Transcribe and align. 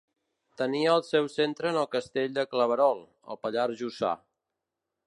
Tenia 0.61 0.95
el 0.99 1.03
seu 1.09 1.27
centre 1.33 1.69
en 1.73 1.77
el 1.83 1.87
castell 1.97 2.35
de 2.39 2.47
Claverol, 2.55 3.07
al 3.35 3.43
Pallars 3.45 3.81
Jussà. 3.85 4.15